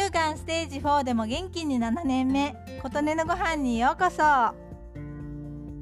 [0.00, 4.22] 間ステージ4でも元気に7年目琴音のご飯にようこそ。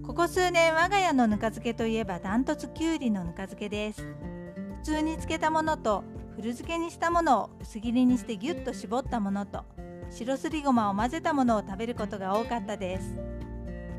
[0.04, 4.02] ここ数年我が家のぬか漬けといえばダントツきゅうりのぬか漬けです。
[4.02, 6.02] 普通に漬けたものと
[6.32, 9.64] 古漬けにしたものを薄切りにしてギュッと絞ったものと
[10.10, 13.16] 白すりごまを混ぜたものを食べることが多かったです。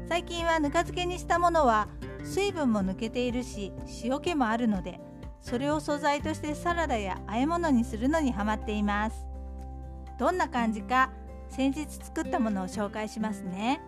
[0.09, 1.87] 最近はぬか漬けにしたものは
[2.25, 3.71] 水分も抜けているし
[4.03, 4.99] 塩気もあるので
[5.39, 9.30] それを素材としてサラダや和え物にするのにハマっています。
[10.21, 11.09] どんな感じか
[11.49, 13.81] 先日作ったものを紹介しますね。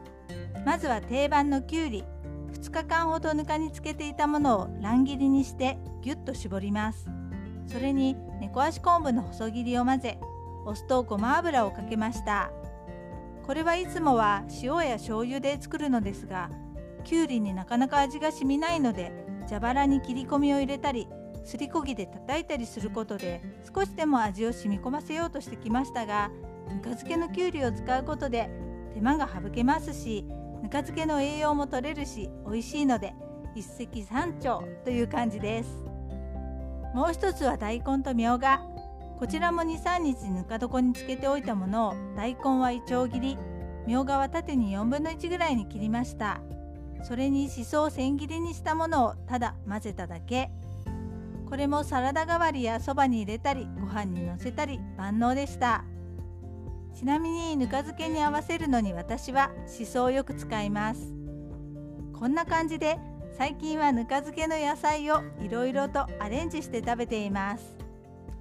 [0.65, 2.03] まずは定番のきゅうり
[2.53, 7.07] 2日間ほどぬかにつけていたものを乱切りにしてギュッと絞ります。
[7.67, 10.19] それに猫足昆布の細切りを混ぜ
[10.65, 12.49] お酢とごま油をかけました。
[13.45, 16.49] これはいつもは塩や醤油で作るのですが
[17.03, 19.11] きゅうりになかなか味が染みないので
[19.47, 21.07] 蛇腹に切り込みを入れたり
[21.43, 23.41] すりこぎで叩いたりすることで
[23.73, 26.29] 少しでも味を染み込ませようとしてきましたが
[26.69, 28.49] ぬか漬けのきゅうりを使うことで
[28.93, 30.25] 手間が省けますし
[30.61, 33.13] ぬか漬けの栄養も取れるし美味しいので
[33.55, 35.69] 一石三鳥という感じです。
[36.93, 38.61] もう一つは大根とみょうが。
[39.19, 43.37] こちらも23日ぬか床につけておいたものを大根はいちょう切り
[43.87, 46.41] みょうがは縦に4分の1ぐらいに切りました。
[47.03, 50.49] それにしそを千切りにしたものをただ混ぜただけ。
[51.53, 55.85] これもサラダ代わりやそばに入れたりご飯にのせたり万能でした。
[56.95, 61.13] ちなみにぬか漬けに合わせるのに私はしそをよく使います。
[62.11, 62.97] こんな感じで
[63.37, 67.77] 最近はぬか漬けの野菜をいろいろとアレンジして食べています。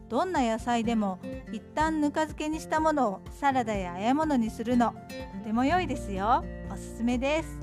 [0.09, 1.19] どんな野菜でも
[1.53, 4.95] 一旦ぬか漬けにしたものをサラダや和え物にするの
[5.41, 6.43] とても良いですよ。
[6.73, 7.59] おすすめです。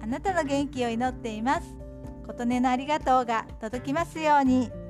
[0.00, 1.83] あなたの元気を祈っています。
[2.24, 4.83] 琴音のありがとうが届きますように。